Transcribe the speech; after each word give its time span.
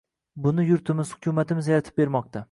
Buni 0.45 0.63
yurtimiz, 0.69 1.11
hukumatimiz 1.17 1.69
yaratib 1.73 2.01
bermoqda. 2.03 2.39